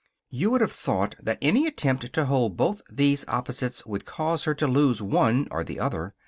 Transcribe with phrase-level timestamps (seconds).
[0.31, 4.55] You would have thought that any attempt to hold both these opposites would cause her
[4.55, 6.15] to lose one or the other.